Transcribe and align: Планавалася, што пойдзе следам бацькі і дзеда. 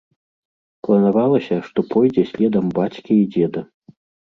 Планавалася, 0.87 1.55
што 1.67 1.79
пойдзе 1.93 2.25
следам 2.31 2.65
бацькі 2.81 3.13
і 3.21 3.31
дзеда. 3.37 3.67